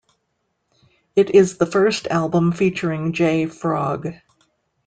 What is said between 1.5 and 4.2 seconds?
the first album featuring Jay Frog.